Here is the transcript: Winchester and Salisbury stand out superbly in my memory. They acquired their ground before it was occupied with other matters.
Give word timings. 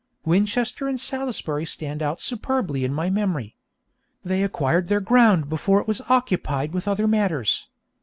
Winchester 0.25 0.87
and 0.87 0.99
Salisbury 0.99 1.63
stand 1.63 2.01
out 2.01 2.19
superbly 2.19 2.83
in 2.83 2.91
my 2.91 3.11
memory. 3.11 3.55
They 4.25 4.41
acquired 4.41 4.87
their 4.87 4.99
ground 4.99 5.47
before 5.47 5.79
it 5.79 5.87
was 5.87 6.01
occupied 6.09 6.73
with 6.73 6.87
other 6.87 7.07
matters. 7.07 7.67